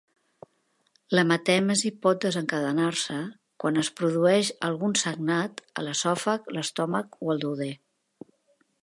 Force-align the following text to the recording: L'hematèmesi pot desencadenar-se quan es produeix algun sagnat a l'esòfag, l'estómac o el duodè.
L'hematèmesi 1.15 1.91
pot 2.05 2.21
desencadenar-se 2.23 3.19
quan 3.65 3.79
es 3.83 3.93
produeix 4.01 4.51
algun 4.71 4.99
sagnat 5.05 5.65
a 5.83 5.89
l'esòfag, 5.89 6.53
l'estómac 6.59 7.25
o 7.29 7.35
el 7.37 7.47
duodè. 7.47 7.73